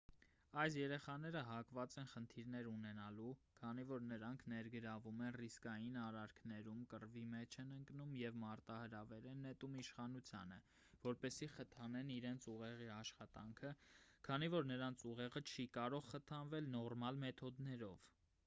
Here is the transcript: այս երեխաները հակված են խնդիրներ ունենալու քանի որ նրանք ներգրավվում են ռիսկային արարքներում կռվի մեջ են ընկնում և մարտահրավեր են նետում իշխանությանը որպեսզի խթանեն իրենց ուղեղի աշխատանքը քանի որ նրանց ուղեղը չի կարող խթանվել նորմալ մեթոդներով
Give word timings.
այս 0.61 0.75
երեխաները 0.77 1.41
հակված 1.47 1.95
են 2.03 2.07
խնդիրներ 2.13 2.69
ունենալու 2.69 3.25
քանի 3.59 3.83
որ 3.91 4.05
նրանք 4.11 4.45
ներգրավվում 4.53 5.19
են 5.27 5.35
ռիսկային 5.35 5.99
արարքներում 6.05 6.79
կռվի 6.95 7.25
մեջ 7.35 7.57
են 7.65 7.75
ընկնում 7.77 8.15
և 8.21 8.39
մարտահրավեր 8.45 9.29
են 9.33 9.45
նետում 9.49 9.77
իշխանությանը 9.85 10.59
որպեսզի 11.05 11.51
խթանեն 11.59 12.11
իրենց 12.17 12.49
ուղեղի 12.55 12.89
աշխատանքը 12.97 13.75
քանի 14.31 14.51
որ 14.57 14.69
նրանց 14.73 15.05
ուղեղը 15.13 15.45
չի 15.53 15.69
կարող 15.79 16.11
խթանվել 16.15 16.73
նորմալ 16.81 17.25
մեթոդներով 17.29 18.09